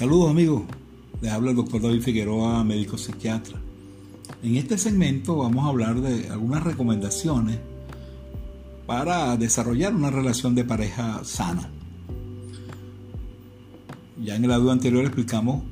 Saludos 0.00 0.30
amigos, 0.30 0.62
les 1.20 1.30
habla 1.30 1.50
el 1.50 1.56
doctor 1.56 1.82
David 1.82 2.00
Figueroa, 2.00 2.64
médico 2.64 2.96
psiquiatra. 2.96 3.60
En 4.42 4.56
este 4.56 4.78
segmento 4.78 5.36
vamos 5.36 5.66
a 5.66 5.68
hablar 5.68 6.00
de 6.00 6.30
algunas 6.30 6.64
recomendaciones 6.64 7.58
para 8.86 9.36
desarrollar 9.36 9.94
una 9.94 10.08
relación 10.08 10.54
de 10.54 10.64
pareja 10.64 11.22
sana. 11.24 11.68
Ya 14.24 14.36
en 14.36 14.44
el 14.46 14.52
audio 14.52 14.70
anterior 14.70 15.04
explicamos 15.04 15.64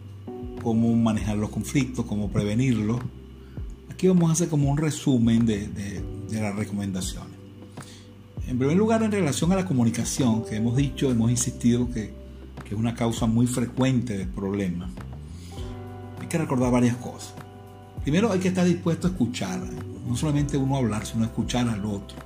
cómo 0.62 0.94
manejar 0.94 1.38
los 1.38 1.48
conflictos, 1.48 2.04
cómo 2.04 2.28
prevenirlos. 2.28 3.00
Aquí 3.90 4.08
vamos 4.08 4.28
a 4.28 4.34
hacer 4.34 4.50
como 4.50 4.70
un 4.70 4.76
resumen 4.76 5.46
de, 5.46 6.02
las 6.30 6.54
recomendaciones. 6.54 7.32
En 8.46 8.58
primer 8.58 8.76
lugar, 8.76 9.02
en 9.02 9.10
relación 9.10 9.52
a 9.52 9.56
la 9.56 9.64
comunicación, 9.64 10.44
que 10.44 10.56
hemos 10.56 10.76
dicho, 10.76 11.10
hemos 11.10 11.30
insistido 11.30 11.90
que 11.90 12.17
que 12.68 12.74
es 12.74 12.80
una 12.80 12.94
causa 12.94 13.26
muy 13.26 13.46
frecuente 13.46 14.18
de 14.18 14.26
problemas, 14.26 14.90
hay 16.20 16.26
que 16.26 16.36
recordar 16.36 16.70
varias 16.70 16.96
cosas. 16.96 17.32
Primero 18.02 18.30
hay 18.30 18.40
que 18.40 18.48
estar 18.48 18.66
dispuesto 18.66 19.06
a 19.06 19.10
escuchar, 19.10 19.60
no 20.06 20.16
solamente 20.16 20.58
uno 20.58 20.76
hablar, 20.76 21.06
sino 21.06 21.24
escuchar 21.24 21.66
al 21.68 21.84
otro. 21.86 22.18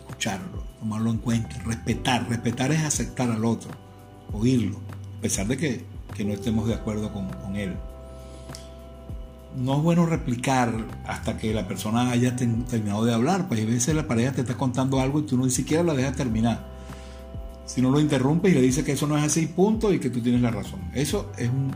Escucharlo, 0.00 0.62
tomarlo 0.78 1.10
en 1.10 1.18
cuenta, 1.18 1.58
respetar. 1.64 2.28
Respetar 2.28 2.70
es 2.72 2.82
aceptar 2.82 3.30
al 3.30 3.44
otro, 3.44 3.70
oírlo, 4.32 4.78
a 5.18 5.22
pesar 5.22 5.46
de 5.46 5.56
que, 5.56 5.84
que 6.14 6.24
no 6.24 6.34
estemos 6.34 6.68
de 6.68 6.74
acuerdo 6.74 7.10
con, 7.10 7.28
con 7.30 7.56
él. 7.56 7.74
No 9.56 9.76
es 9.78 9.82
bueno 9.82 10.04
replicar 10.04 10.72
hasta 11.06 11.38
que 11.38 11.54
la 11.54 11.66
persona 11.66 12.10
haya 12.10 12.36
terminado 12.36 13.04
de 13.04 13.14
hablar, 13.14 13.48
pues 13.48 13.62
a 13.62 13.66
veces 13.66 13.94
la 13.94 14.06
pareja 14.06 14.32
te 14.32 14.42
está 14.42 14.56
contando 14.56 15.00
algo 15.00 15.20
y 15.20 15.22
tú 15.22 15.36
no 15.36 15.44
ni 15.44 15.50
siquiera 15.50 15.82
la 15.82 15.94
dejas 15.94 16.14
terminar 16.14 16.79
si 17.66 17.80
no 17.80 17.90
lo 17.90 18.00
interrumpes 18.00 18.52
y 18.52 18.54
le 18.54 18.62
dices 18.62 18.84
que 18.84 18.92
eso 18.92 19.06
no 19.06 19.16
es 19.16 19.24
así, 19.24 19.46
punto, 19.46 19.92
y 19.92 19.98
que 19.98 20.10
tú 20.10 20.20
tienes 20.20 20.40
la 20.40 20.50
razón. 20.50 20.80
Eso 20.94 21.30
es 21.38 21.48
un, 21.48 21.70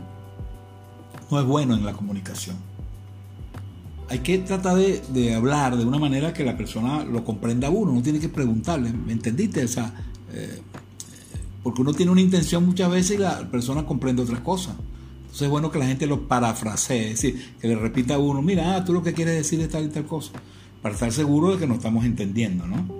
no 1.31 1.39
es 1.39 1.45
bueno 1.45 1.75
en 1.75 1.85
la 1.85 1.93
comunicación. 1.93 2.55
Hay 4.09 4.19
que 4.19 4.37
tratar 4.39 4.77
de, 4.77 5.33
hablar 5.33 5.75
de 5.77 5.85
una 5.85 5.97
manera 5.97 6.31
que 6.31 6.43
la 6.43 6.55
persona 6.55 7.03
lo 7.03 7.23
comprenda 7.23 7.67
a 7.67 7.71
uno, 7.71 7.91
no 7.91 8.03
tiene 8.03 8.19
que 8.19 8.29
preguntarle, 8.29 8.91
¿me 8.91 9.13
entendiste? 9.13 9.63
O 9.63 9.67
sea, 9.67 9.93
eh, 10.31 10.61
porque 11.63 11.81
uno 11.81 11.93
tiene 11.93 12.11
una 12.11 12.21
intención 12.21 12.65
muchas 12.65 12.91
veces 12.91 13.17
y 13.17 13.21
la 13.21 13.49
persona 13.49 13.85
comprende 13.85 14.21
otras 14.21 14.41
cosas. 14.41 14.75
Entonces 15.21 15.41
es 15.41 15.49
bueno 15.49 15.71
que 15.71 15.79
la 15.79 15.87
gente 15.87 16.05
lo 16.05 16.27
parafrasee, 16.27 17.11
es 17.11 17.21
decir, 17.21 17.55
que 17.59 17.67
le 17.67 17.75
repita 17.75 18.15
a 18.15 18.19
uno, 18.19 18.41
mira, 18.41 18.75
ah, 18.75 18.85
tú 18.85 18.93
lo 18.93 19.01
que 19.01 19.13
quieres 19.13 19.35
decir 19.35 19.59
es 19.59 19.69
tal 19.69 19.85
y 19.85 19.89
tal 19.89 20.05
cosa, 20.05 20.31
para 20.81 20.93
estar 20.93 21.11
seguro 21.11 21.51
de 21.51 21.57
que 21.57 21.67
nos 21.67 21.77
estamos 21.77 22.05
entendiendo, 22.05 22.67
¿no? 22.67 22.94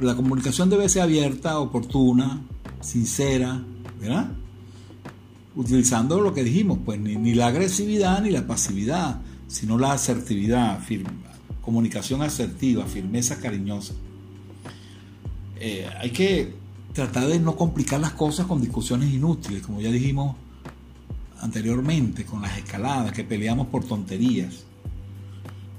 La 0.00 0.14
comunicación 0.14 0.70
debe 0.70 0.88
ser 0.88 1.02
abierta, 1.02 1.58
oportuna, 1.58 2.40
sincera, 2.80 3.62
¿verdad? 4.00 4.28
Utilizando 5.54 6.20
lo 6.20 6.34
que 6.34 6.44
dijimos, 6.44 6.78
pues 6.84 7.00
ni, 7.00 7.34
la 7.34 7.46
agresividad 7.46 8.22
ni 8.22 8.30
la 8.30 8.46
pasividad, 8.46 9.20
sino 9.48 9.78
la 9.78 9.92
asertividad, 9.92 10.80
comunicación 11.62 12.22
asertiva, 12.22 12.84
firmeza 12.84 13.40
cariñosa. 13.40 13.94
Eh, 15.58 15.88
hay 15.98 16.10
que 16.10 16.54
tratar 16.92 17.26
de 17.26 17.40
no 17.40 17.56
complicar 17.56 18.00
las 18.00 18.12
cosas 18.12 18.46
con 18.46 18.60
discusiones 18.60 19.12
inútiles, 19.12 19.62
como 19.62 19.80
ya 19.80 19.90
dijimos 19.90 20.36
anteriormente, 21.40 22.24
con 22.24 22.42
las 22.42 22.56
escaladas, 22.58 23.12
que 23.12 23.24
peleamos 23.24 23.68
por 23.68 23.84
tonterías. 23.84 24.65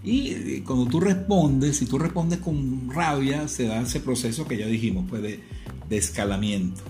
Y 0.09 0.61
cuando 0.61 0.85
tú 0.85 1.01
respondes, 1.01 1.75
si 1.75 1.85
tú 1.85 1.99
respondes 1.99 2.39
con 2.39 2.89
rabia, 2.89 3.45
se 3.49 3.67
da 3.67 3.81
ese 3.81 3.99
proceso 3.99 4.47
que 4.47 4.55
ya 4.55 4.65
dijimos, 4.65 5.03
pues 5.09 5.21
de, 5.21 5.41
escalamiento. 5.89 6.81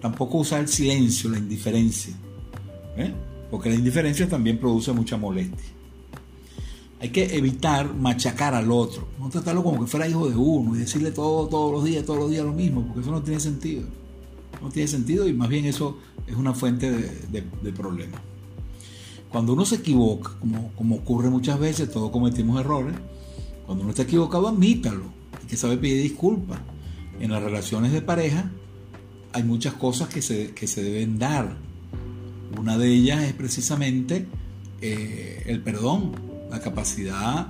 Tampoco 0.00 0.38
usar 0.38 0.60
el 0.60 0.68
silencio, 0.68 1.28
la 1.30 1.38
indiferencia, 1.38 2.14
¿eh? 2.96 3.12
porque 3.50 3.68
la 3.68 3.74
indiferencia 3.74 4.28
también 4.28 4.60
produce 4.60 4.92
mucha 4.92 5.16
molestia. 5.16 5.66
Hay 7.00 7.08
que 7.08 7.36
evitar 7.36 7.92
machacar 7.92 8.54
al 8.54 8.70
otro, 8.70 9.08
no 9.18 9.28
tratarlo 9.28 9.64
como 9.64 9.80
que 9.80 9.90
fuera 9.90 10.06
hijo 10.06 10.28
de 10.28 10.36
uno 10.36 10.76
y 10.76 10.78
decirle 10.78 11.10
todo, 11.10 11.48
todos 11.48 11.72
los 11.72 11.82
días, 11.82 12.04
todos 12.04 12.20
los 12.20 12.30
días 12.30 12.44
lo 12.44 12.52
mismo, 12.52 12.86
porque 12.86 13.00
eso 13.00 13.10
no 13.10 13.24
tiene 13.24 13.40
sentido. 13.40 13.82
No 14.62 14.70
tiene 14.70 14.86
sentido 14.86 15.26
y 15.26 15.32
más 15.32 15.48
bien 15.48 15.64
eso 15.64 15.98
es 16.28 16.36
una 16.36 16.54
fuente 16.54 16.92
de, 16.92 17.42
de 17.60 17.72
problemas. 17.72 18.20
Cuando 19.34 19.54
uno 19.54 19.64
se 19.64 19.74
equivoca, 19.74 20.30
como, 20.38 20.70
como 20.76 20.94
ocurre 20.94 21.28
muchas 21.28 21.58
veces, 21.58 21.90
todos 21.90 22.12
cometimos 22.12 22.60
errores, 22.60 22.94
cuando 23.66 23.82
uno 23.82 23.90
está 23.90 24.04
equivocado, 24.04 24.46
admítalo. 24.46 25.06
Hay 25.42 25.48
que 25.48 25.56
saber 25.56 25.80
pedir 25.80 26.04
disculpas. 26.04 26.60
En 27.18 27.32
las 27.32 27.42
relaciones 27.42 27.90
de 27.90 28.00
pareja 28.00 28.48
hay 29.32 29.42
muchas 29.42 29.74
cosas 29.74 30.08
que 30.08 30.22
se, 30.22 30.52
que 30.52 30.68
se 30.68 30.84
deben 30.84 31.18
dar. 31.18 31.56
Una 32.60 32.78
de 32.78 32.94
ellas 32.94 33.24
es 33.24 33.32
precisamente 33.32 34.28
eh, 34.80 35.42
el 35.46 35.60
perdón, 35.62 36.12
la 36.48 36.60
capacidad 36.60 37.48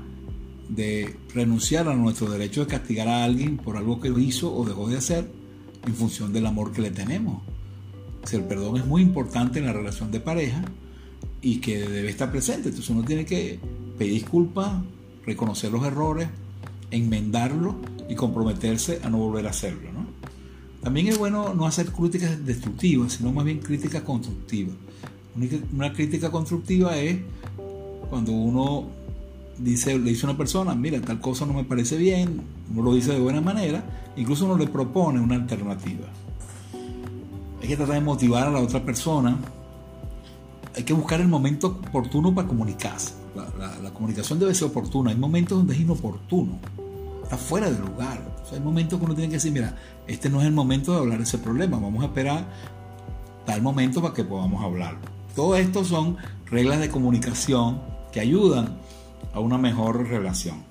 de 0.71 1.15
renunciar 1.35 1.87
a 1.89 1.95
nuestro 1.95 2.31
derecho 2.31 2.63
de 2.63 2.67
castigar 2.67 3.09
a 3.09 3.25
alguien 3.25 3.59
por 3.59 3.77
algo 3.77 4.01
que 4.01 4.09
hizo 4.09 4.57
o 4.57 4.65
dejó 4.65 4.89
de 4.89 4.97
hacer 4.97 5.31
en 5.87 5.95
función 5.95 6.33
del 6.33 6.47
amor 6.47 6.73
que 6.73 6.81
le 6.81 6.93
tenemos. 6.93 7.43
el 8.33 8.45
perdón 8.45 8.79
es 8.79 8.87
muy 8.87 9.03
importante 9.03 9.59
en 9.59 9.67
la 9.67 9.75
relación 9.75 10.11
de 10.11 10.21
pareja 10.21 10.65
y 11.45 11.59
que 11.59 11.79
debe 11.79 12.09
estar 12.09 12.31
presente. 12.31 12.71
Entonces 12.71 12.89
uno 12.91 13.05
tiene 13.05 13.27
que 13.27 13.61
pedir 13.99 14.15
disculpas, 14.15 14.83
reconocer 15.27 15.71
los 15.71 15.85
errores, 15.85 16.27
enmendarlos 16.91 17.75
y 18.09 18.15
comprometerse 18.15 19.01
a 19.05 19.11
no 19.11 19.19
volver 19.19 19.47
a 19.47 19.51
hacerlo. 19.51 19.91
También 20.83 21.09
es 21.09 21.19
bueno 21.19 21.55
no 21.55 21.67
hacer 21.67 21.93
críticas 21.93 22.45
destructivas, 22.45 23.13
sino 23.13 23.31
más 23.31 23.45
bien 23.45 23.59
críticas 23.59 24.03
constructivas. 24.03 24.75
Una 25.73 25.93
crítica 25.93 26.31
constructiva 26.31 26.97
es 26.97 27.19
cuando 28.09 28.33
uno 28.33 28.89
dice, 29.59 29.99
le 29.99 30.11
dice 30.11 30.25
a 30.27 30.31
una 30.31 30.39
persona, 30.39 30.75
mira, 30.75 30.99
tal 31.03 31.21
cosa 31.21 31.45
no 31.45 31.53
me 31.53 31.65
parece 31.65 31.99
bien, 31.99 32.41
uno 32.71 32.83
lo 32.83 32.95
dice 32.95 33.13
de 33.13 33.21
buena 33.21 33.43
manera, 33.43 33.85
incluso 34.17 34.47
uno 34.47 34.57
le 34.57 34.67
propone 34.67 35.21
una 35.21 35.35
alternativa. 35.35 36.09
Hay 37.61 37.69
que 37.69 37.77
tratar 37.77 37.97
de 37.97 38.01
motivar 38.01 38.49
a 38.49 38.51
la 38.51 38.61
otra 38.61 38.83
persona 38.83 39.39
hay 40.77 40.83
que 40.83 40.93
buscar 40.93 41.21
el 41.21 41.29
momento 41.29 41.69
oportuno 41.69 42.35
para 42.35 42.49
comunicarse. 42.49 43.15
La, 43.83 43.91
comunicación 43.91 44.39
debe 44.39 44.55
ser 44.55 44.69
oportuna. 44.69 45.11
Hay 45.11 45.17
momentos 45.17 45.59
donde 45.59 45.75
es 45.75 45.81
inoportuno. 45.81 46.59
Está 47.23 47.37
fuera 47.37 47.71
del 47.71 47.81
lugar. 47.81 48.21
hay 48.53 48.61
momentos 48.61 48.99
que 48.99 49.05
uno 49.05 49.15
tiene 49.15 49.29
que 49.29 49.37
decir, 49.37 49.53
mira, 49.53 49.77
este 50.07 50.29
no 50.29 50.41
es 50.41 50.47
el 50.47 50.53
momento 50.53 50.93
de 50.93 50.99
hablar 50.99 51.19
de 51.19 51.25
ese 51.25 51.39
problema. 51.39 51.79
Vamos 51.79 52.03
a 52.03 52.07
esperar 52.07 52.47
tal 53.47 53.63
momento 53.63 54.03
para 54.03 54.15
que 54.15 54.25
podamos 54.25 54.63
hablar. 54.65 54.97
Todo 55.37 55.57
esto 55.57 55.85
son 55.85 56.17
reglas 56.51 56.81
de 56.81 56.91
comunicación 56.91 57.81
que 58.13 58.21
ayudan 58.21 58.77
a 59.33 59.41
una 59.41 59.59
mejor 59.59 60.09
relación. 60.09 60.63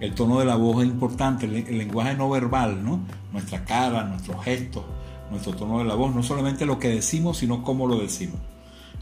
El 0.00 0.14
tono 0.14 0.38
de 0.38 0.46
la 0.46 0.56
voz 0.56 0.82
es 0.82 0.88
importante, 0.88 1.44
el, 1.44 1.76
lenguaje 1.76 2.14
no 2.14 2.30
verbal, 2.30 2.82
¿no? 2.82 3.00
Nuestra 3.32 3.64
cara, 3.64 4.04
nuestros 4.04 4.42
gestos, 4.44 4.84
nuestro 5.30 5.54
tono 5.54 5.78
de 5.78 5.84
la 5.84 5.94
voz, 5.94 6.14
no 6.14 6.22
solamente 6.22 6.64
lo 6.64 6.78
que 6.78 6.88
decimos, 6.88 7.38
sino 7.38 7.62
cómo 7.62 7.86
lo 7.86 7.98
decimos 7.98 8.38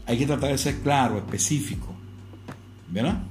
hay 0.09 0.17
que 0.17 0.25
tratar 0.25 0.49
de 0.49 0.57
ser 0.57 0.79
claro, 0.79 1.19
específico, 1.19 1.93
¿verdad? 2.89 3.21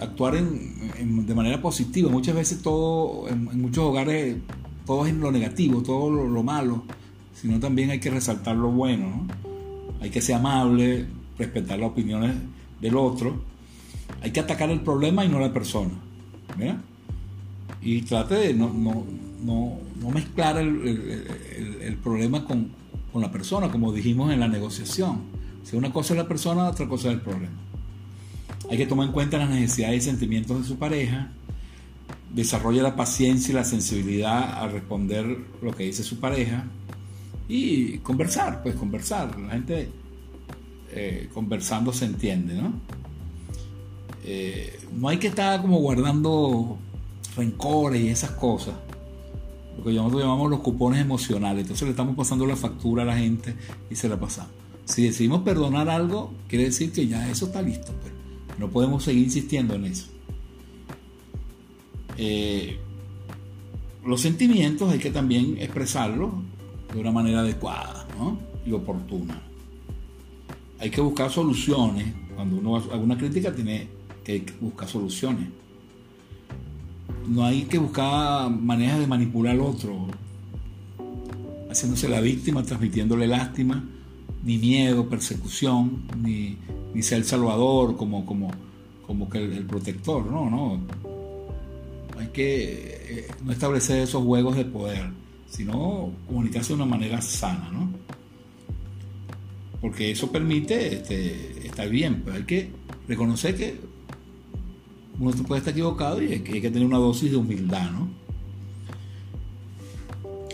Actuar 0.00 0.34
de 0.34 1.34
manera 1.36 1.62
positiva. 1.62 2.10
Muchas 2.10 2.34
veces 2.34 2.60
todo, 2.60 3.28
en, 3.28 3.44
muchos 3.44 3.84
hogares, 3.84 4.38
todo 4.84 5.06
es 5.06 5.14
lo 5.14 5.30
negativo, 5.30 5.80
todo 5.80 6.10
lo, 6.10 6.42
malo, 6.42 6.82
sino 7.32 7.60
también 7.60 7.90
hay 7.90 8.00
que 8.00 8.10
resaltar 8.10 8.56
lo 8.56 8.72
bueno, 8.72 9.10
¿no? 9.10 9.26
Hay 10.00 10.10
que 10.10 10.20
ser 10.20 10.34
amable, 10.34 11.06
respetar 11.38 11.78
las 11.78 11.90
opiniones 11.92 12.34
del 12.80 12.96
otro. 12.96 13.40
Hay 14.22 14.32
que 14.32 14.40
atacar 14.40 14.70
el 14.70 14.80
problema 14.80 15.24
y 15.24 15.28
no 15.28 15.38
la 15.38 15.52
persona, 15.52 15.92
¿verdad? 16.58 16.80
Y 17.80 18.02
trate 18.02 18.34
de 18.34 18.54
no, 18.54 18.72
no, 18.72 20.10
mezclar 20.12 20.58
el, 20.58 21.96
problema 22.02 22.44
con, 22.44 22.79
con, 23.12 23.22
la 23.22 23.30
persona, 23.30 23.70
como 23.70 23.92
dijimos 23.92 24.32
en 24.32 24.40
la 24.40 24.48
negociación. 24.48 25.20
Si 25.64 25.76
una 25.76 25.92
cosa 25.92 26.14
es 26.14 26.18
la 26.18 26.28
persona, 26.28 26.68
otra 26.68 26.88
cosa 26.88 27.08
es 27.08 27.14
el 27.14 27.20
problema. 27.20 27.54
Hay 28.70 28.76
que 28.76 28.86
tomar 28.86 29.06
en 29.06 29.12
cuenta 29.12 29.38
las 29.38 29.50
necesidades 29.50 30.04
y 30.04 30.10
sentimientos 30.10 30.62
de 30.62 30.68
su 30.68 30.76
pareja, 30.76 31.32
desarrolla 32.32 32.82
la 32.82 32.96
paciencia 32.96 33.52
y 33.52 33.54
la 33.54 33.64
sensibilidad 33.64 34.62
a 34.62 34.68
responder 34.68 35.38
lo 35.60 35.72
que 35.72 35.84
dice 35.84 36.02
su 36.02 36.20
pareja 36.20 36.64
y 37.48 37.98
conversar, 37.98 38.62
pues 38.62 38.76
conversar. 38.76 39.38
La 39.40 39.50
gente 39.50 39.88
eh, 40.92 41.28
conversando 41.34 41.92
se 41.92 42.04
entiende, 42.04 42.54
¿no? 42.54 42.72
Eh, 44.24 44.78
no 44.92 45.08
hay 45.08 45.18
que 45.18 45.28
estar 45.28 45.60
como 45.60 45.78
guardando 45.78 46.78
rencores 47.36 48.02
y 48.02 48.08
esas 48.08 48.32
cosas. 48.32 48.74
Lo 49.78 49.84
que 49.84 49.92
nosotros 49.92 50.22
llamamos 50.22 50.50
los 50.50 50.60
cupones 50.60 51.00
emocionales. 51.00 51.62
Entonces 51.62 51.84
le 51.84 51.90
estamos 51.90 52.16
pasando 52.16 52.46
la 52.46 52.56
factura 52.56 53.02
a 53.02 53.06
la 53.06 53.16
gente 53.16 53.54
y 53.90 53.94
se 53.94 54.08
la 54.08 54.18
pasamos. 54.18 54.52
Si 54.84 55.04
decidimos 55.04 55.42
perdonar 55.42 55.88
algo, 55.88 56.32
quiere 56.48 56.64
decir 56.64 56.92
que 56.92 57.06
ya 57.06 57.30
eso 57.30 57.46
está 57.46 57.62
listo. 57.62 57.92
Pues. 58.00 58.12
no 58.58 58.68
podemos 58.68 59.04
seguir 59.04 59.24
insistiendo 59.24 59.74
en 59.74 59.84
eso. 59.86 60.06
Eh, 62.16 62.78
los 64.04 64.20
sentimientos 64.20 64.90
hay 64.90 64.98
que 64.98 65.10
también 65.10 65.56
expresarlos 65.58 66.32
de 66.92 67.00
una 67.00 67.12
manera 67.12 67.40
adecuada 67.40 68.06
y 68.66 68.72
oportuna. 68.72 69.40
Hay 70.78 70.90
que 70.90 71.00
buscar 71.00 71.30
soluciones. 71.30 72.06
Cuando 72.34 72.56
uno 72.56 72.76
hace 72.76 72.88
una 72.96 73.16
crítica 73.16 73.54
tiene 73.54 73.88
que 74.24 74.44
buscar 74.60 74.88
soluciones. 74.88 75.48
No 77.28 77.44
hay 77.44 77.62
que 77.62 77.78
buscar 77.78 78.50
maneras 78.50 78.98
de 78.98 79.06
manipular 79.06 79.54
al 79.54 79.60
otro, 79.60 80.06
haciéndose 81.70 82.08
la 82.08 82.20
víctima, 82.20 82.62
transmitiéndole 82.62 83.26
lástima, 83.26 83.84
ni 84.42 84.58
miedo, 84.58 85.08
persecución, 85.08 86.02
ni, 86.22 86.56
ser 87.02 87.18
el 87.18 87.24
salvador 87.24 87.96
como, 87.96 88.26
como, 88.26 88.50
como 89.06 89.28
que 89.28 89.38
el, 89.38 89.64
protector. 89.64 90.26
No, 90.26 90.50
no 90.50 90.80
hay 92.20 92.28
que 92.28 93.00
eh, 93.08 93.28
no 93.44 93.52
establecer 93.52 94.02
esos 94.02 94.22
juegos 94.22 94.56
de 94.56 94.64
poder, 94.64 95.10
sino 95.48 96.12
comunicarse 96.26 96.68
de 96.68 96.74
una 96.74 96.86
manera 96.86 97.20
sana, 97.22 97.70
¿no? 97.72 97.90
Porque 99.80 100.10
eso 100.10 100.30
permite 100.30 100.96
este, 100.96 101.66
estar 101.66 101.88
bien, 101.88 102.22
pero 102.24 102.36
hay 102.36 102.44
que 102.44 102.70
reconocer 103.08 103.56
que 103.56 103.80
uno 105.20 105.32
puede 105.44 105.58
estar 105.58 105.72
equivocado 105.72 106.22
y 106.22 106.32
hay 106.32 106.40
que, 106.40 106.70
tener 106.70 106.86
una 106.86 106.98
dosis 106.98 107.30
de 107.30 107.36
humildad, 107.36 107.90
¿no? 107.90 108.08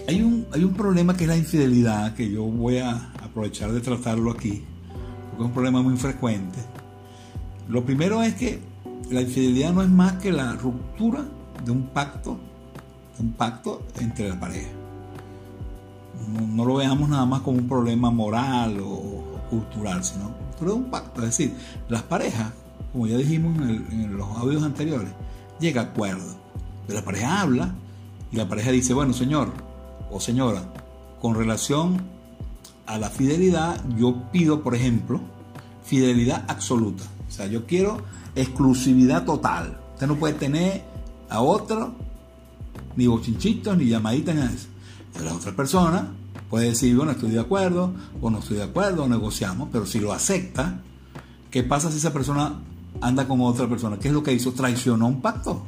Hay 0.09 0.23
un, 0.23 0.47
hay 0.53 0.65
un 0.65 0.75
problema 0.75 1.17
que 1.17 1.25
es 1.25 1.29
la 1.29 1.37
infidelidad, 1.37 2.15
que 2.15 2.31
yo 2.31 2.45
voy 2.45 2.79
a 2.79 3.13
aprovechar 3.23 3.73
de 3.73 3.81
tratarlo 3.81 4.31
aquí, 4.31 4.63
porque 5.31 5.43
es 5.43 5.49
un 5.49 5.53
problema 5.53 5.83
muy 5.83 5.97
frecuente. 5.97 6.59
Lo 7.69 7.85
primero 7.85 8.23
es 8.23 8.35
que 8.35 8.61
la 9.11 9.23
infidelidad 9.23 9.73
no 9.73 9.83
es 9.83 9.89
más 9.89 10.15
que 10.15 10.33
la 10.33 10.53
ruptura 10.55 11.25
de 11.65 11.71
un 11.71 11.87
pacto, 11.89 12.39
un 13.19 13.33
pacto 13.33 13.83
entre 14.01 14.29
la 14.29 14.39
pareja. 14.39 14.71
No, 16.55 16.65
lo 16.65 16.77
veamos 16.77 17.09
nada 17.09 17.27
más 17.27 17.43
como 17.43 17.59
un 17.59 17.69
problema 17.69 18.11
moral 18.11 18.81
o, 18.81 19.25
cultural, 19.51 20.03
sino 20.03 20.35
pero 20.59 20.75
un 20.75 20.91
pacto. 20.91 21.21
Es 21.23 21.37
decir, 21.37 21.53
las 21.89 22.03
parejas, 22.03 22.53
como 22.97 23.09
ya 23.09 23.19
dijimos 23.19 23.55
en, 23.59 24.17
los 24.17 24.27
audios 24.39 24.63
anteriores, 24.63 25.11
llega 25.61 25.83
a 25.83 25.85
acuerdo. 25.85 26.35
Pero 26.87 26.99
la 26.99 27.05
pareja 27.05 27.43
habla 27.43 27.75
y 28.33 28.37
la 28.37 28.49
pareja 28.49 28.71
dice, 28.71 28.95
bueno, 28.95 29.13
señor 29.13 29.53
o 30.11 30.19
señora, 30.19 30.63
con 31.21 31.35
relación 31.35 32.01
a 32.87 32.97
la 32.97 33.11
fidelidad, 33.11 33.85
yo 33.99 34.23
pido, 34.33 34.63
por 34.63 34.75
ejemplo, 34.75 35.21
fidelidad 35.85 36.47
absoluta. 36.49 37.05
O 37.29 37.31
sea, 37.31 37.49
yo 37.49 37.67
quiero 37.67 37.99
exclusividad 38.35 39.27
total. 39.27 39.79
Usted 39.93 40.07
no 40.07 40.17
puede 40.17 40.33
tener 40.33 40.83
a 41.29 41.43
otro, 41.43 41.93
ni 42.97 43.09
bochinchitos, 43.09 43.77
ni 43.77 43.89
llamaditas, 43.91 44.35
ni 44.35 44.41
nada 44.41 44.53
de 44.53 44.57
eso. 44.57 44.69
la 45.23 45.35
otra 45.35 45.53
persona 45.55 46.09
puede 46.49 46.69
decir, 46.69 46.97
bueno, 46.97 47.13
estoy 47.13 47.33
de 47.33 47.41
acuerdo, 47.41 47.93
o 48.23 48.31
no 48.31 48.39
estoy 48.39 48.57
de 48.57 48.63
acuerdo, 48.63 49.05
o 49.05 49.07
negociamos, 49.07 49.69
pero 49.71 49.85
si 49.85 50.01
lo 50.01 50.15
acepta, 50.15 50.81
¿qué 51.51 51.63
pasa 51.63 51.91
si 51.91 51.99
esa 51.99 52.15
persona 52.15 52.55
anda 53.01 53.27
con 53.27 53.41
otra 53.41 53.69
persona? 53.69 53.99
¿Qué 53.99 54.09
es 54.09 54.15
lo 54.15 54.23
que 54.23 54.33
hizo? 54.33 54.53
Traicionó 54.53 55.07
un 55.07 55.21
pacto. 55.21 55.63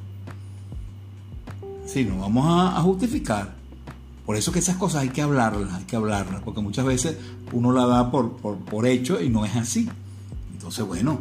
Sí, 1.87 2.05
no 2.05 2.19
vamos 2.19 2.47
a, 2.47 2.81
justificar. 2.83 3.57
Por 4.27 4.37
eso 4.37 4.53
que 4.53 4.59
esas 4.59 4.77
cosas 4.77 5.03
hay 5.03 5.09
que 5.09 5.23
hablarlas, 5.23 5.73
hay 5.73 5.85
que 5.85 5.97
hablarlas, 5.97 6.43
porque 6.43 6.61
muchas 6.61 6.85
veces 6.85 7.17
uno 7.53 7.73
la 7.73 7.87
da 7.87 8.11
por, 8.11 8.37
por, 8.37 8.59
por 8.59 8.87
hecho 8.87 9.21
y 9.21 9.31
no 9.31 9.47
es 9.47 9.57
así. 9.57 9.89
Entonces, 10.53 10.87
bueno, 10.87 11.19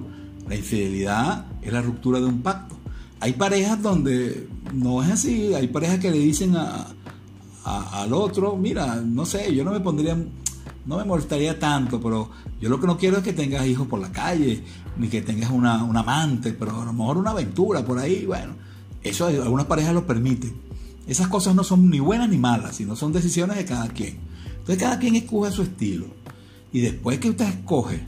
la 0.48 0.56
infidelidad 0.56 1.46
es 1.62 1.72
la 1.72 1.82
ruptura 1.82 2.20
de 2.20 2.26
un 2.26 2.42
pacto. 2.42 2.76
Hay 3.20 3.34
parejas 3.34 3.82
donde 3.82 4.48
no 4.74 5.02
es 5.02 5.10
así, 5.10 5.54
hay 5.54 5.68
parejas 5.68 6.00
que 6.00 6.12
le 6.12 6.20
dicen 6.20 6.56
a, 6.58 6.88
al 7.68 8.14
otro, 8.14 8.56
mira, 8.56 8.96
no 8.96 9.26
sé, 9.26 9.54
yo 9.54 9.64
no 9.64 9.72
me 9.72 9.80
pondría, 9.80 10.18
no 10.88 10.98
me 10.98 11.04
molestaría 11.04 11.60
tanto, 11.60 12.00
pero 12.00 12.30
yo 12.62 12.70
lo 12.70 12.80
que 12.80 12.88
no 12.88 12.98
quiero 12.98 13.18
es 13.18 13.24
que 13.24 13.34
tengas 13.34 13.68
hijos 13.68 13.88
por 13.88 14.00
la 14.00 14.12
calle, 14.12 14.64
ni 14.98 15.10
que 15.10 15.22
tengas 15.22 15.52
una, 15.52 15.84
un 15.84 15.98
amante, 15.98 16.54
pero 16.54 16.82
a 16.82 16.86
lo 16.86 16.94
mejor 16.94 17.18
una 17.18 17.32
aventura 17.32 17.86
por 17.86 18.00
ahí, 18.00 18.26
bueno, 18.26 18.54
eso 19.04 19.28
algunas 19.28 19.66
parejas 19.66 19.94
lo 19.94 20.08
permiten. 20.08 20.56
Esas 21.06 21.28
cosas 21.28 21.56
no 21.56 21.64
son 21.64 21.90
ni 21.90 22.00
buenas 22.00 22.30
ni 22.30 22.38
malas, 22.38 22.78
sino 22.78 22.96
son 22.96 23.12
decisiones 23.12 23.58
de 23.58 23.66
cada 23.66 23.90
quien. 23.90 24.18
Entonces 24.48 24.78
cada 24.78 24.98
quien 24.98 25.16
escoge 25.16 25.52
su 25.52 25.62
estilo. 25.62 26.06
Y 26.72 26.80
después 26.80 27.20
que 27.20 27.30
usted 27.30 27.48
escoge 27.48 28.06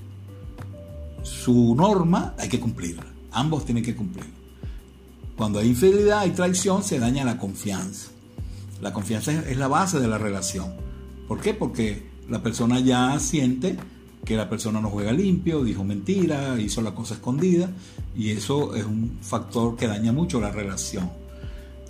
su 1.24 1.76
norma, 1.76 2.34
hay 2.38 2.50
que 2.50 2.60
cumplirla. 2.60 3.06
Ambos 3.32 3.66
tienen 3.66 3.84
que 3.84 3.96
cumplir. 3.96 4.26
Cuando 5.36 5.60
hay 5.60 5.68
infidelidad 5.68 6.26
y 6.26 6.32
traición, 6.32 6.84
se 6.84 7.00
daña 7.00 7.24
la 7.24 7.38
confianza. 7.38 8.10
La 8.82 8.94
confianza 8.94 9.32
es 9.32 9.58
la 9.58 9.68
base 9.68 10.00
de 10.00 10.08
la 10.08 10.18
relación. 10.18 10.74
¿Por 11.28 11.40
qué? 11.40 11.54
Porque 11.54 12.09
la 12.30 12.42
persona 12.42 12.80
ya 12.80 13.20
siente 13.20 13.78
que 14.26 14.36
la 14.36 14.50
persona 14.50 14.82
no 14.82 14.90
juega 14.90 15.12
limpio, 15.12 15.64
dijo 15.64 15.84
mentira, 15.84 16.60
hizo 16.60 16.82
la 16.82 16.94
cosa 16.94 17.16
escondida 17.16 17.70
y 18.16 18.32
eso 18.32 18.76
es 18.76 18.86
un 18.86 19.18
factor 19.22 19.76
que 19.76 19.88
daña 19.88 20.12
mucho 20.12 20.40
la 20.40 20.52
relación. 20.52 21.10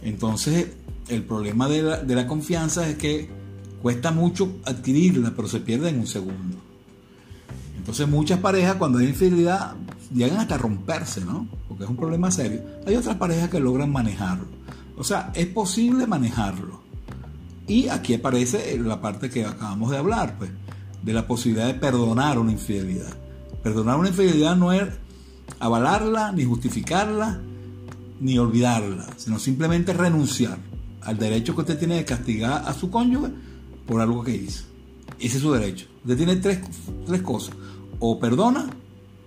Entonces, 0.03 0.67
el 1.07 1.23
problema 1.23 1.67
de 1.67 1.81
la, 1.81 1.97
de 1.97 2.15
la 2.15 2.27
confianza 2.27 2.87
es 2.87 2.97
que 2.97 3.29
cuesta 3.81 4.11
mucho 4.11 4.57
adquirirla, 4.65 5.33
pero 5.35 5.47
se 5.47 5.59
pierde 5.59 5.89
en 5.89 5.99
un 5.99 6.07
segundo. 6.07 6.57
Entonces, 7.77 8.07
muchas 8.07 8.39
parejas 8.39 8.75
cuando 8.75 8.99
hay 8.99 9.07
infidelidad 9.07 9.75
llegan 10.13 10.37
hasta 10.37 10.57
romperse, 10.57 11.21
¿no? 11.21 11.47
Porque 11.67 11.83
es 11.83 11.89
un 11.89 11.95
problema 11.95 12.29
serio. 12.31 12.61
Hay 12.85 12.95
otras 12.95 13.15
parejas 13.17 13.49
que 13.49 13.59
logran 13.59 13.91
manejarlo. 13.91 14.45
O 14.97 15.03
sea, 15.03 15.31
es 15.33 15.47
posible 15.47 16.05
manejarlo. 16.05 16.88
Y 17.69 17.87
aquí 17.87 18.15
aparece 18.15 18.77
la 18.79 18.99
parte 18.99 19.29
que 19.29 19.45
acabamos 19.45 19.91
de 19.91 19.97
hablar, 19.97 20.37
pues, 20.39 20.49
de 21.03 21.13
la 21.13 21.27
posibilidad 21.27 21.67
de 21.67 21.75
perdonar 21.75 22.39
una 22.39 22.51
infidelidad. 22.51 23.13
Perdonar 23.61 23.99
una 23.99 24.09
infidelidad 24.09 24.55
no 24.55 24.73
es 24.73 24.87
avalarla, 25.59 26.31
ni 26.31 26.45
justificarla, 26.45 27.39
ni 28.19 28.39
olvidarla, 28.39 29.05
sino 29.17 29.37
simplemente 29.37 29.93
renunciar 29.93 30.57
al 31.01 31.19
derecho 31.19 31.53
que 31.53 31.61
usted 31.61 31.77
tiene 31.77 31.97
de 31.97 32.05
castigar 32.05 32.63
a 32.65 32.73
su 32.73 32.89
cónyuge 32.89 33.29
por 33.85 34.01
algo 34.01 34.23
que 34.23 34.35
hizo. 34.35 34.63
Ese 35.19 35.37
es 35.37 35.43
su 35.43 35.51
derecho. 35.51 35.85
Usted 36.01 36.17
tiene 36.17 36.37
tres, 36.37 36.61
tres 37.05 37.21
cosas. 37.21 37.55
O 37.99 38.19
perdona, 38.19 38.67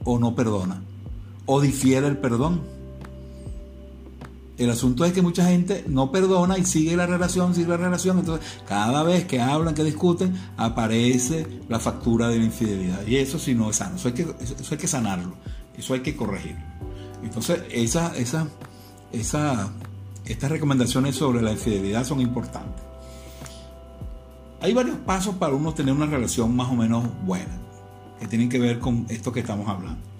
o 0.02 0.18
no 0.18 0.34
perdona, 0.34 0.82
o 1.46 1.60
difiere 1.60 2.08
el 2.08 2.16
perdón. 2.16 2.60
El 4.58 4.70
asunto 4.70 5.04
es 5.04 5.12
que 5.12 5.22
mucha 5.22 5.46
gente 5.46 5.84
no 5.88 6.12
perdona 6.12 6.58
y 6.58 6.64
sigue 6.64 6.94
la 6.94 7.06
relación, 7.06 7.54
sigue 7.54 7.68
la 7.68 7.78
relación. 7.78 8.18
Entonces, 8.18 8.46
cada 8.66 9.02
vez 9.02 9.24
que 9.24 9.40
hablan, 9.40 9.74
que 9.74 9.82
discuten, 9.82 10.34
aparece 10.56 11.46
la 11.68 11.78
factura 11.78 12.28
de 12.28 12.38
la 12.38 12.44
infidelidad. 12.44 13.06
Y 13.06 13.16
eso 13.16 13.38
sí 13.38 13.54
no 13.54 13.70
es 13.70 13.76
sano. 13.76 13.96
Eso 13.96 14.08
hay 14.08 14.14
que, 14.14 14.26
hay 14.70 14.76
que 14.76 14.88
sanarlo. 14.88 15.34
Eso 15.76 15.94
hay 15.94 16.00
que 16.00 16.14
corregirlo. 16.14 16.62
Entonces, 17.22 17.62
esa, 17.70 18.14
esa, 18.16 18.46
esa, 19.10 19.72
estas 20.26 20.50
recomendaciones 20.50 21.16
sobre 21.16 21.40
la 21.40 21.52
infidelidad 21.52 22.04
son 22.04 22.20
importantes. 22.20 22.82
Hay 24.60 24.74
varios 24.74 24.96
pasos 24.98 25.34
para 25.36 25.54
uno 25.54 25.72
tener 25.74 25.94
una 25.94 26.06
relación 26.06 26.54
más 26.54 26.70
o 26.70 26.74
menos 26.74 27.04
buena 27.24 27.58
que 28.20 28.28
tienen 28.28 28.48
que 28.48 28.60
ver 28.60 28.78
con 28.78 29.06
esto 29.08 29.32
que 29.32 29.40
estamos 29.40 29.68
hablando. 29.68 30.11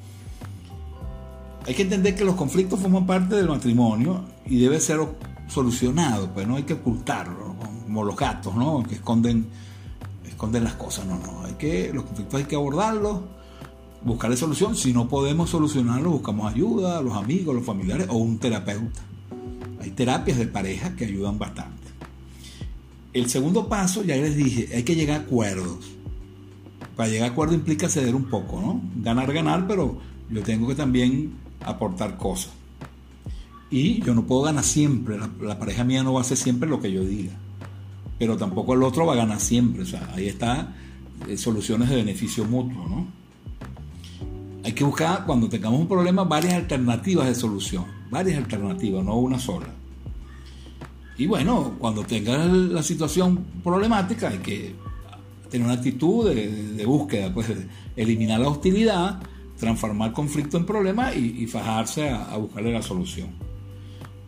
Hay 1.67 1.75
que 1.75 1.83
entender 1.83 2.17
que 2.17 2.25
los 2.25 2.35
conflictos 2.35 2.81
forman 2.81 3.07
parte 3.07 3.37
del 3.37 3.49
matrimonio 3.49 4.25
y 4.47 4.59
debe 4.59 4.81
ser 4.81 4.99
solucionado, 5.47 6.29
pues 6.33 6.47
no 6.47 6.57
hay 6.57 6.65
que 6.65 6.75
ocultarlo, 6.75 7.55
como 7.85 8.05
los 8.05 8.17
gatos, 8.17 8.55
¿no? 8.57 8.83
Que 8.83 8.97
esconden, 8.97 9.47
esconden 10.27 10.65
las 10.65 10.75
cosas, 10.75 11.07
no, 11.07 11.19
no, 11.19 11.45
hay 11.45 11.55
que, 11.55 11.93
los 11.93 12.05
conflictos 12.05 12.41
hay 12.41 12.47
que 12.47 12.57
abordarlos, 12.57 13.21
buscarle 14.05 14.37
solución, 14.37 14.75
si 14.75 14.93
no 14.93 15.09
podemos 15.09 15.51
solucionarlo, 15.51 16.11
buscamos 16.11 16.53
ayuda, 16.53 17.01
los 17.01 17.15
amigos, 17.15 17.55
los 17.55 17.65
familiares 17.65 18.09
o 18.11 18.17
un 18.17 18.39
terapeuta. 18.39 19.01
Hay 19.81 19.91
terapias 19.91 20.39
de 20.39 20.47
pareja 20.47 20.97
que 20.97 21.05
ayudan 21.05 21.39
bastante. 21.39 21.89
el 23.13 23.29
segundo 23.29 23.69
paso, 23.69 24.03
ya 24.03 24.17
les 24.17 24.37
dije, 24.37 24.75
hay 24.75 24.83
que 24.83 24.97
llegar 24.97 25.21
a 25.21 25.25
acuerdos. 25.25 25.93
Para 26.97 27.09
llegar 27.09 27.29
a 27.29 27.33
acuerdo 27.33 27.55
implica 27.55 27.89
ceder 27.89 28.15
un 28.15 28.25
poco, 28.25 28.61
¿no? 28.61 28.81
Ganar, 28.97 29.33
ganar, 29.33 29.67
pero 29.67 29.99
yo 30.31 30.43
tengo 30.43 30.67
que 30.67 30.75
también 30.75 31.42
aportar 31.65 32.17
cosas. 32.17 32.53
Y 33.71 34.03
yo 34.03 34.15
no 34.15 34.25
puedo 34.25 34.43
ganar 34.43 34.65
siempre, 34.65 35.17
la, 35.19 35.59
pareja 35.59 35.83
mía 35.83 36.03
no 36.03 36.13
va 36.13 36.21
a 36.21 36.23
hacer 36.23 36.37
siempre 36.37 36.69
lo 36.69 36.81
que 36.81 36.93
yo 36.93 37.05
diga, 37.05 37.33
pero 38.19 38.37
tampoco 38.37 38.75
el 38.75 38.83
otro 38.83 39.07
va 39.07 39.15
a 39.15 39.17
ganar 39.17 39.41
siempre, 39.41 39.83
o 39.83 39.87
sea, 39.87 40.13
ahí 40.15 40.29
está 40.29 40.75
eh, 41.27 41.39
soluciones 41.39 41.89
de 41.89 41.97
beneficio 41.97 42.45
mutuo, 42.45 42.87
¿no? 42.87 43.07
Hay 44.65 44.73
que 44.73 44.85
buscar, 44.85 45.25
cuando 45.25 45.49
tengamos 45.49 45.81
un 45.81 45.89
problema, 45.89 46.23
varias 46.25 46.55
alternativas 46.55 47.27
de 47.27 47.35
solución, 47.35 47.85
varias 48.11 48.39
alternativas, 48.39 49.05
no 49.05 49.17
una 49.17 49.39
sola. 49.39 49.69
Y 51.19 51.27
bueno, 51.27 51.77
cuando 51.79 52.05
tengas 52.05 52.47
la 52.47 52.83
situación 52.83 53.45
problemática, 53.63 54.29
hay 54.29 54.39
que 54.39 54.75
tener 55.51 55.67
una 55.67 55.75
actitud 55.75 56.29
de, 56.29 56.85
búsqueda, 56.87 57.33
pues 57.33 57.49
eliminar 57.97 58.41
la 58.41 58.49
hostilidad, 58.49 59.21
transformar 59.63 60.13
conflicto 60.13 60.57
en 60.57 60.67
problema 60.67 61.15
y, 61.15 61.47
fajarse 61.47 62.11
a, 62.11 62.37
buscarle 62.37 62.73
la 62.73 62.83
solución. 62.83 63.29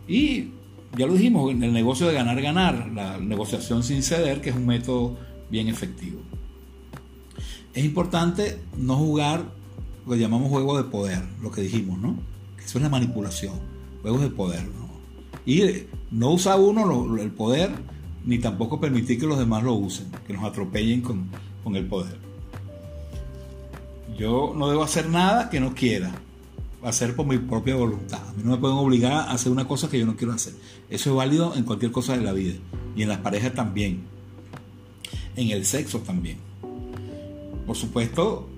Y 0.06 0.50
ya 0.96 1.08
lo 1.08 1.14
dijimos, 1.14 1.50
en 1.50 1.60
el 1.64 1.72
negocio 1.72 2.06
de 2.06 2.14
ganar-ganar, 2.14 2.92
la 2.94 3.18
negociación 3.18 3.82
sin 3.82 4.04
ceder, 4.04 4.40
que 4.40 4.50
es 4.50 4.56
un 4.56 4.64
método 4.64 5.16
bien 5.50 5.66
efectivo. 5.66 6.20
Es 7.74 7.84
importante 7.84 8.60
no 8.78 8.94
jugar 8.94 9.44
lo 10.06 10.12
que 10.12 10.20
llamamos 10.20 10.50
juego 10.50 10.76
de 10.76 10.84
poder, 10.84 11.24
lo 11.42 11.50
que 11.50 11.62
dijimos, 11.62 11.98
¿no? 11.98 12.16
Eso 12.64 12.78
es 12.78 12.82
la 12.84 12.88
manipulación, 12.88 13.54
juegos 14.02 14.20
de 14.20 14.30
poder, 14.30 14.62
¿no? 14.62 14.88
Y 15.44 15.64
no 16.12 16.30
usa 16.30 16.54
uno 16.54 17.18
el 17.18 17.32
poder, 17.32 17.72
ni 18.24 18.38
tampoco 18.38 18.78
permitir 18.78 19.18
que 19.18 19.26
los 19.26 19.40
demás 19.40 19.64
lo 19.64 19.74
usen, 19.74 20.06
que 20.28 20.32
nos 20.32 20.44
atropellen 20.44 21.00
con, 21.00 21.28
con 21.64 21.74
el 21.74 21.86
poder. 21.86 22.23
Yo 24.16 24.52
no 24.56 24.68
debo 24.68 24.84
hacer 24.84 25.08
nada 25.08 25.50
que 25.50 25.60
no 25.60 25.74
quiera, 25.74 26.12
hacer 26.84 27.16
por 27.16 27.26
mi 27.26 27.38
propia 27.38 27.74
voluntad. 27.74 28.20
A 28.28 28.32
mí 28.32 28.42
no 28.44 28.52
me 28.52 28.58
pueden 28.58 28.76
obligar 28.76 29.12
a 29.12 29.32
hacer 29.32 29.50
una 29.50 29.66
cosa 29.66 29.88
que 29.88 29.98
yo 29.98 30.06
no 30.06 30.16
quiero 30.16 30.32
hacer. 30.32 30.54
Eso 30.88 31.10
es 31.10 31.16
válido 31.16 31.54
en 31.56 31.64
cualquier 31.64 31.90
cosa 31.90 32.16
de 32.16 32.22
la 32.22 32.32
vida. 32.32 32.54
Y 32.94 33.02
en 33.02 33.08
las 33.08 33.18
parejas 33.18 33.54
también. 33.54 34.02
En 35.36 35.50
el 35.50 35.64
sexo 35.64 36.00
también. 36.00 36.38
Por 37.66 37.76
supuesto, 37.76 38.48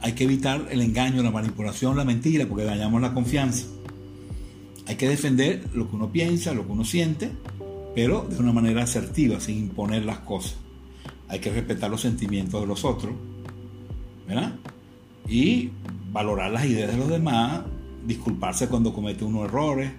hay 0.00 0.12
que 0.12 0.24
evitar 0.24 0.66
el 0.70 0.80
engaño, 0.80 1.22
la 1.22 1.30
manipulación, 1.30 1.96
la 1.96 2.04
mentira, 2.04 2.46
porque 2.46 2.64
dañamos 2.64 3.00
la 3.00 3.14
confianza. 3.14 3.66
Hay 4.86 4.96
que 4.96 5.08
defender 5.08 5.68
lo 5.74 5.88
que 5.88 5.96
uno 5.96 6.10
piensa, 6.10 6.54
lo 6.54 6.64
que 6.64 6.72
uno 6.72 6.84
siente, 6.84 7.30
pero 7.94 8.26
de 8.28 8.38
una 8.38 8.52
manera 8.52 8.82
asertiva, 8.82 9.40
sin 9.40 9.58
imponer 9.58 10.04
las 10.04 10.18
cosas. 10.20 10.56
Hay 11.28 11.40
que 11.40 11.50
respetar 11.50 11.90
los 11.90 12.00
sentimientos 12.00 12.60
de 12.60 12.66
los 12.66 12.84
otros, 12.84 13.12
¿verdad? 14.26 14.54
Y 15.28 15.70
valorar 16.12 16.50
las 16.50 16.64
ideas 16.64 16.92
de 16.92 16.96
los 16.96 17.08
demás, 17.08 17.62
disculparse 18.06 18.68
cuando 18.68 18.92
comete 18.92 19.24
unos 19.24 19.44
errores, 19.44 19.90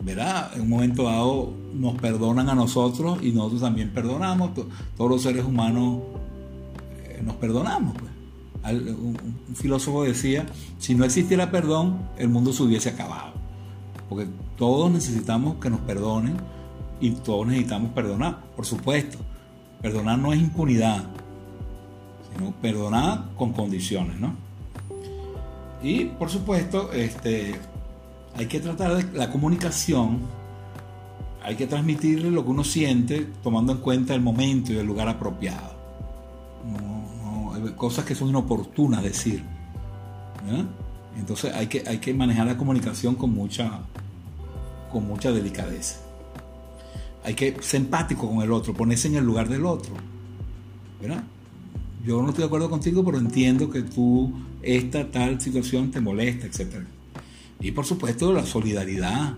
¿verdad? 0.00 0.52
En 0.54 0.62
un 0.62 0.68
momento 0.68 1.04
dado 1.04 1.52
nos 1.74 1.94
perdonan 1.94 2.48
a 2.48 2.54
nosotros 2.54 3.18
y 3.22 3.32
nosotros 3.32 3.62
también 3.62 3.90
perdonamos, 3.90 4.50
todos 4.96 5.10
los 5.10 5.22
seres 5.22 5.44
humanos 5.44 6.00
eh, 7.04 7.20
nos 7.24 7.36
perdonamos. 7.36 7.94
Pues. 7.98 8.12
Un, 8.72 9.16
un, 9.48 9.54
filósofo 9.54 10.02
decía, 10.02 10.46
si 10.78 10.94
no 10.94 11.04
existiera 11.04 11.50
perdón, 11.50 11.98
el 12.18 12.28
mundo 12.28 12.52
se 12.52 12.62
hubiese 12.62 12.88
acabado. 12.90 13.34
Porque 14.08 14.26
todos 14.56 14.90
necesitamos 14.90 15.56
que 15.56 15.70
nos 15.70 15.80
perdonen 15.80 16.36
y 17.00 17.10
todos 17.10 17.46
necesitamos 17.46 17.92
perdonar, 17.92 18.44
por 18.56 18.66
supuesto. 18.66 19.18
Perdonar 19.82 20.18
no 20.18 20.32
es 20.32 20.40
impunidad, 20.40 21.04
perdonar 22.60 23.30
con 23.36 23.52
condiciones, 23.52 24.18
¿no? 24.20 24.34
Y 25.82 26.04
por 26.04 26.30
supuesto, 26.30 26.92
este, 26.92 27.54
hay 28.34 28.46
que 28.46 28.60
tratar 28.60 29.04
la 29.14 29.30
comunicación, 29.30 30.20
hay 31.42 31.54
que 31.54 31.66
transmitirle 31.66 32.30
lo 32.30 32.44
que 32.44 32.50
uno 32.50 32.64
siente 32.64 33.26
tomando 33.42 33.72
en 33.72 33.78
cuenta 33.78 34.14
el 34.14 34.20
momento 34.20 34.72
y 34.72 34.76
el 34.76 34.86
lugar 34.86 35.08
apropiado. 35.08 35.76
No, 36.64 37.54
hay 37.54 37.72
cosas 37.72 38.04
que 38.04 38.14
son 38.14 38.28
inoportunas 38.28 39.02
decir. 39.02 39.44
Entonces 41.18 41.54
hay 41.54 41.66
que, 41.66 41.82
hay 41.86 41.98
que 41.98 42.12
manejar 42.14 42.46
la 42.46 42.56
comunicación 42.56 43.14
con 43.14 43.32
mucha, 43.32 43.80
con 44.92 45.06
mucha 45.06 45.32
delicadeza. 45.32 46.00
Hay 47.24 47.34
que 47.34 47.56
ser 47.60 47.80
empático 47.80 48.28
con 48.28 48.42
el 48.42 48.52
otro, 48.52 48.72
ponerse 48.74 49.08
en 49.08 49.16
el 49.16 49.24
lugar 49.24 49.48
del 49.48 49.66
otro. 49.66 49.94
¿verdad? 51.00 51.22
Yo 52.06 52.22
no 52.22 52.28
estoy 52.28 52.42
de 52.42 52.46
acuerdo 52.46 52.70
contigo, 52.70 53.04
pero 53.04 53.18
entiendo 53.18 53.68
que 53.68 53.82
tú 53.82 54.32
esta 54.62 55.10
tal 55.10 55.40
situación 55.40 55.90
te 55.90 56.00
molesta, 56.00 56.46
etc. 56.46 56.84
Y 57.60 57.72
por 57.72 57.84
supuesto 57.84 58.32
la 58.32 58.46
solidaridad. 58.46 59.34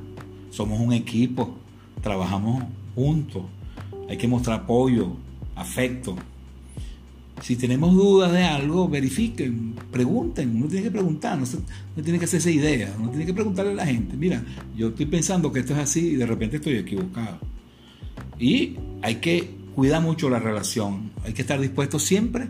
Somos 0.50 0.78
un 0.78 0.92
equipo, 0.92 1.56
trabajamos 2.02 2.64
juntos. 2.94 3.44
Hay 4.10 4.18
que 4.18 4.28
mostrar 4.28 4.60
apoyo, 4.60 5.16
afecto. 5.54 6.14
Si 7.40 7.56
tenemos 7.56 7.94
dudas 7.94 8.32
de 8.32 8.44
algo, 8.44 8.86
verifiquen, 8.86 9.74
pregunten. 9.90 10.54
Uno 10.54 10.66
tiene 10.66 10.82
que 10.84 10.90
preguntar, 10.90 11.38
no, 11.38 11.46
no 11.96 12.02
tiene 12.02 12.18
que 12.18 12.26
hacerse 12.26 12.52
idea, 12.52 12.94
uno 12.98 13.08
tiene 13.08 13.24
que 13.24 13.32
preguntarle 13.32 13.72
a 13.72 13.76
la 13.76 13.86
gente. 13.86 14.14
Mira, 14.14 14.44
yo 14.76 14.88
estoy 14.88 15.06
pensando 15.06 15.50
que 15.50 15.60
esto 15.60 15.72
es 15.72 15.78
así 15.78 16.08
y 16.08 16.16
de 16.16 16.26
repente 16.26 16.56
estoy 16.56 16.76
equivocado. 16.76 17.38
Y 18.38 18.76
hay 19.00 19.16
que 19.16 19.57
cuidar 19.78 20.02
mucho 20.02 20.28
la 20.28 20.40
relación. 20.40 21.12
Hay 21.24 21.34
que 21.34 21.42
estar 21.42 21.60
dispuesto 21.60 22.00
siempre 22.00 22.48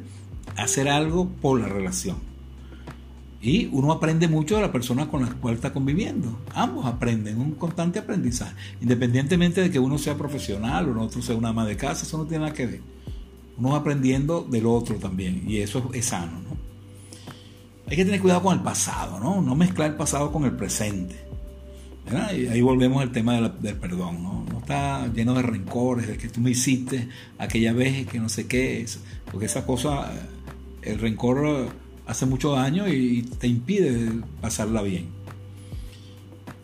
a 0.56 0.62
hacer 0.62 0.88
algo 0.88 1.28
por 1.28 1.60
la 1.60 1.68
relación. 1.68 2.16
Y 3.42 3.66
uno 3.66 3.92
aprende 3.92 4.28
mucho 4.28 4.56
de 4.56 4.62
la 4.62 4.72
persona 4.72 5.10
con 5.10 5.20
la 5.20 5.34
cual 5.34 5.56
está 5.56 5.74
conviviendo. 5.74 6.38
Ambos 6.54 6.86
aprenden, 6.86 7.38
un 7.38 7.50
constante 7.50 7.98
aprendizaje. 7.98 8.54
Independientemente 8.80 9.60
de 9.60 9.70
que 9.70 9.78
uno 9.78 9.98
sea 9.98 10.16
profesional 10.16 10.88
o 10.88 10.92
el 10.92 10.98
otro 11.00 11.20
sea 11.20 11.36
una 11.36 11.50
ama 11.50 11.66
de 11.66 11.76
casa, 11.76 12.06
eso 12.06 12.16
no 12.16 12.24
tiene 12.24 12.44
nada 12.44 12.56
que 12.56 12.64
ver. 12.64 12.80
Uno 13.58 13.72
va 13.72 13.76
aprendiendo 13.76 14.46
del 14.50 14.64
otro 14.64 14.96
también 14.96 15.42
y 15.46 15.58
eso 15.58 15.90
es 15.92 16.06
sano. 16.06 16.32
¿no? 16.32 16.56
Hay 17.88 17.96
que 17.98 18.06
tener 18.06 18.22
cuidado 18.22 18.40
con 18.40 18.56
el 18.56 18.62
pasado, 18.62 19.20
¿no? 19.20 19.42
No 19.42 19.54
mezclar 19.54 19.90
el 19.90 19.96
pasado 19.98 20.32
con 20.32 20.44
el 20.44 20.52
presente. 20.52 21.27
Y 22.10 22.46
ahí 22.46 22.60
volvemos 22.60 23.02
al 23.02 23.12
tema 23.12 23.38
del 23.40 23.76
perdón, 23.76 24.22
¿no? 24.22 24.44
No 24.50 24.58
está 24.60 25.06
lleno 25.12 25.34
de 25.34 25.42
rencores, 25.42 26.06
de 26.08 26.16
que 26.16 26.28
tú 26.28 26.40
me 26.40 26.50
hiciste 26.50 27.08
aquella 27.38 27.72
vez 27.72 28.06
que 28.06 28.18
no 28.18 28.28
sé 28.28 28.46
qué, 28.46 28.86
porque 29.30 29.46
esa 29.46 29.66
cosa, 29.66 30.10
el 30.82 30.98
rencor 30.98 31.68
hace 32.06 32.24
mucho 32.24 32.52
daño 32.52 32.88
y 32.88 33.22
te 33.22 33.46
impide 33.46 34.10
pasarla 34.40 34.82
bien. 34.82 35.06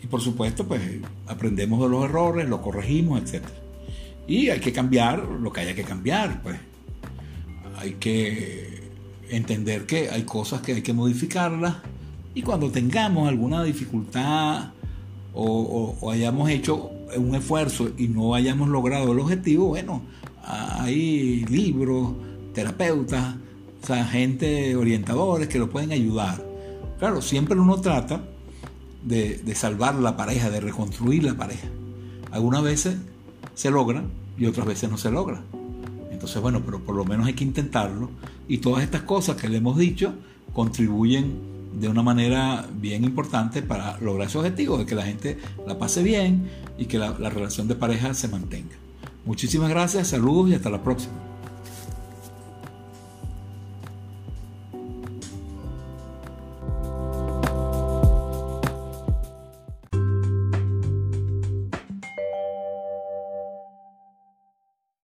Y 0.03 0.07
por 0.07 0.21
supuesto, 0.21 0.67
pues 0.67 0.81
aprendemos 1.27 1.83
de 1.83 1.89
los 1.89 2.05
errores, 2.05 2.49
lo 2.49 2.63
corregimos, 2.63 3.21
etc. 3.21 3.45
Y 4.27 4.49
hay 4.49 4.61
que 4.61 4.73
cambiar 4.73 5.19
lo 5.19 5.53
que 5.53 5.61
haya 5.61 5.75
que 5.75 5.85
cambiar, 5.85 6.43
pues. 6.43 6.57
Hay 7.77 7.95
que 7.95 8.83
entender 9.29 9.85
que 9.85 10.09
hay 10.11 10.23
cosas 10.23 10.63
que 10.63 10.75
hay 10.75 10.83
que 10.83 10.93
modificarlas 10.93 11.77
y 12.35 12.43
cuando 12.43 12.71
tengamos 12.71 13.29
alguna 13.29 13.63
dificultad 13.63 14.71
o, 15.35 16.11
hayamos 16.11 16.51
hecho 16.51 16.91
un 17.17 17.35
esfuerzo 17.35 17.91
y 17.97 18.09
no 18.09 18.35
hayamos 18.35 18.69
logrado 18.69 19.13
el 19.13 19.19
objetivo, 19.19 19.69
bueno, 19.69 20.03
hay 20.43 21.45
libros, 21.47 22.13
terapeutas, 22.53 23.37
o 23.83 23.87
sea, 23.87 24.05
gente, 24.05 24.77
orientadores 24.77 25.49
que 25.49 25.59
lo 25.59 25.71
pueden 25.71 25.93
ayudar. 25.93 26.45
Claro, 26.99 27.21
siempre 27.21 27.59
uno 27.59 27.81
trata 27.81 28.23
de, 29.03 29.39
de 29.39 29.55
salvar 29.55 29.97
la 29.97 30.17
pareja, 30.17 30.51
de 30.51 30.61
reconstruir 30.61 31.25
la 31.25 31.35
pareja. 31.35 31.69
Algunas 32.31 32.63
veces 32.63 32.97
se 33.55 33.71
logra 33.71 34.05
y 34.39 34.47
otras 34.47 34.67
veces 34.67 34.91
no 34.91 34.99
se 34.99 35.11
logra. 35.11 35.43
Entonces, 36.11 36.41
bueno, 36.41 36.63
pero 36.65 36.81
por 36.81 36.95
lo 36.95 37.05
menos 37.05 37.27
hay 37.27 37.35
que 37.35 37.45
intentarlo. 37.45 38.11
Y 38.49 38.59
todas 38.59 38.83
estas 38.83 39.03
cosas 39.03 39.37
que 39.37 39.49
le 39.49 39.59
hemos 39.59 39.77
dicho 39.77 40.15
contribuyen 40.53 41.54
de 41.79 41.89
una 41.89 42.03
manera 42.03 42.67
bien 42.75 43.05
importante 43.05 43.63
para 43.63 43.99
lograr 44.01 44.29
ese 44.29 44.39
objetivo, 44.39 44.79
de 44.79 44.87
que 44.87 44.95
la 44.95 45.05
gente 45.05 45.39
la 45.67 45.79
pase 45.79 46.03
bien 46.03 46.49
y 46.79 46.87
que 46.87 46.99
la, 46.99 47.17
la 47.19 47.31
relación 47.31 47.69
de 47.69 47.75
pareja 47.75 48.15
se 48.15 48.29
mantenga. 48.29 48.77
Muchísimas 49.25 49.71
gracias, 49.71 50.09
saludos 50.09 50.51
y 50.51 50.55
hasta 50.55 50.71
la 50.71 50.83
próxima. 50.83 51.34